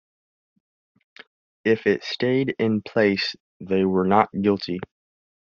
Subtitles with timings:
[1.63, 4.79] If it stayed in place they were not guilty.